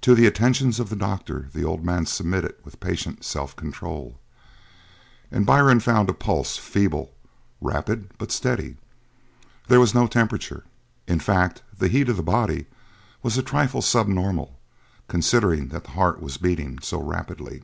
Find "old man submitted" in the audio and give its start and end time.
1.62-2.56